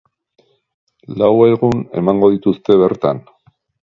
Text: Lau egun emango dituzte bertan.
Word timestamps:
Lau 1.21 1.29
egun 1.47 1.83
emango 2.01 2.31
dituzte 2.37 2.79
bertan. 2.85 3.21